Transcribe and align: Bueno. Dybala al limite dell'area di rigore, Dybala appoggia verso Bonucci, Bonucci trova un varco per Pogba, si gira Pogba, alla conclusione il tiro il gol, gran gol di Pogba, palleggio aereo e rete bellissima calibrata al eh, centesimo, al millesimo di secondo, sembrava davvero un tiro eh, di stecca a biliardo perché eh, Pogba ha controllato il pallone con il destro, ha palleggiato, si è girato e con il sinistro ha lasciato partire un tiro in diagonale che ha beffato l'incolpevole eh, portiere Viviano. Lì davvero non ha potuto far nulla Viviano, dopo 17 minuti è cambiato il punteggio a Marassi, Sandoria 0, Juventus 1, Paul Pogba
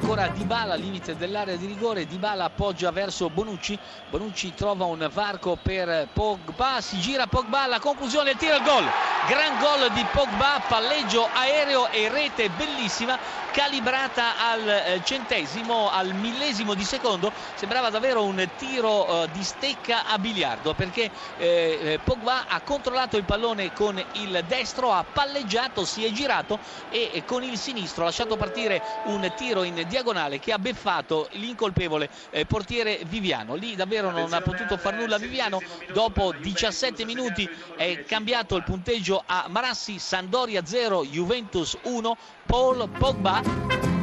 Bueno. 0.00 0.05
Dybala 0.16 0.72
al 0.72 0.80
limite 0.80 1.14
dell'area 1.14 1.56
di 1.56 1.66
rigore, 1.66 2.06
Dybala 2.06 2.44
appoggia 2.44 2.90
verso 2.90 3.28
Bonucci, 3.28 3.78
Bonucci 4.08 4.54
trova 4.54 4.86
un 4.86 5.06
varco 5.12 5.58
per 5.60 6.08
Pogba, 6.10 6.80
si 6.80 6.98
gira 7.00 7.26
Pogba, 7.26 7.64
alla 7.64 7.80
conclusione 7.80 8.30
il 8.30 8.36
tiro 8.38 8.56
il 8.56 8.62
gol, 8.62 8.84
gran 9.28 9.58
gol 9.58 9.92
di 9.92 10.02
Pogba, 10.10 10.62
palleggio 10.66 11.28
aereo 11.30 11.90
e 11.90 12.08
rete 12.08 12.48
bellissima 12.48 13.18
calibrata 13.52 14.50
al 14.50 14.68
eh, 14.68 15.00
centesimo, 15.04 15.90
al 15.90 16.14
millesimo 16.14 16.74
di 16.74 16.84
secondo, 16.84 17.32
sembrava 17.54 17.90
davvero 17.90 18.22
un 18.22 18.46
tiro 18.56 19.24
eh, 19.24 19.28
di 19.32 19.42
stecca 19.42 20.06
a 20.06 20.18
biliardo 20.18 20.74
perché 20.74 21.10
eh, 21.36 21.98
Pogba 22.02 22.46
ha 22.48 22.60
controllato 22.60 23.16
il 23.16 23.24
pallone 23.24 23.72
con 23.72 24.02
il 24.12 24.44
destro, 24.46 24.92
ha 24.92 25.04
palleggiato, 25.10 25.84
si 25.84 26.04
è 26.04 26.10
girato 26.10 26.58
e 26.90 27.22
con 27.26 27.42
il 27.42 27.58
sinistro 27.58 28.02
ha 28.02 28.06
lasciato 28.06 28.36
partire 28.36 28.82
un 29.04 29.30
tiro 29.36 29.62
in 29.62 29.86
diagonale 30.06 30.38
che 30.38 30.52
ha 30.52 30.58
beffato 30.58 31.28
l'incolpevole 31.32 32.08
eh, 32.30 32.46
portiere 32.46 33.00
Viviano. 33.06 33.54
Lì 33.54 33.74
davvero 33.74 34.10
non 34.10 34.32
ha 34.32 34.40
potuto 34.40 34.76
far 34.76 34.94
nulla 34.94 35.18
Viviano, 35.18 35.60
dopo 35.92 36.32
17 36.32 37.04
minuti 37.04 37.48
è 37.76 38.04
cambiato 38.04 38.54
il 38.56 38.62
punteggio 38.62 39.22
a 39.26 39.46
Marassi, 39.48 39.98
Sandoria 39.98 40.64
0, 40.64 41.04
Juventus 41.06 41.76
1, 41.82 42.16
Paul 42.46 42.88
Pogba 42.88 43.95